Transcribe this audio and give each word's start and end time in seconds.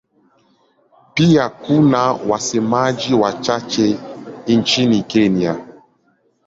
Pia 1.13 1.49
kuna 1.49 2.11
wasemaji 2.13 3.13
wachache 3.13 3.97
nchini 4.47 5.03
Kenya. 5.03 5.67